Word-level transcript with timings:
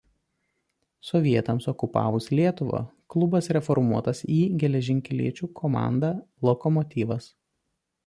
Sovietams 1.09 1.67
okupavus 1.71 2.31
Lietuvą 2.33 2.81
klubas 3.17 3.51
reformuotas 3.59 4.25
į 4.39 4.41
geležinkeliečių 4.65 5.53
komandą 5.63 6.15
„Lokomotyvas“. 6.51 7.35